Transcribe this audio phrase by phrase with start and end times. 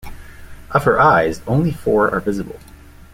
[0.71, 2.57] Of her eyes, only four are visible.